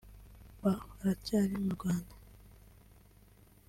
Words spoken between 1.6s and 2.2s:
mu Rwanda